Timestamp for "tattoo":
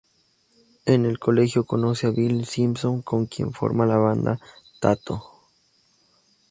4.79-5.21